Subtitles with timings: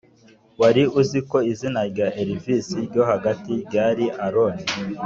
[0.61, 4.55] wari uziko izina rya elvis ryo hagati ryari aron